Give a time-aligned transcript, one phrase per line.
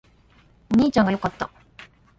[0.73, 1.51] お兄ちゃんが良かった